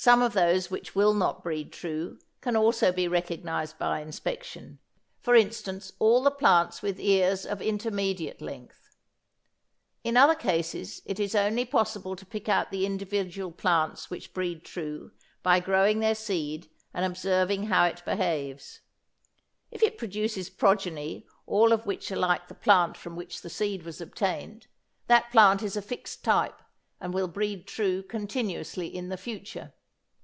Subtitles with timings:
[0.00, 4.78] Some of those which will not breed true can also be recognised by inspection,
[5.18, 8.94] for instance, all the plants with ears of intermediate length.
[10.04, 14.62] In other cases it is only possible to pick out the individual plants which breed
[14.64, 15.10] true
[15.42, 18.82] by growing their seed and observing how it behaves.
[19.72, 23.82] If it produces progeny all of which are like the plant from which the seed
[23.82, 24.68] was obtained,
[25.08, 26.62] that plant is a fixed type
[27.00, 29.72] and will breed true continuously in the future.